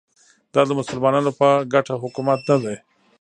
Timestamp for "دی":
2.63-2.75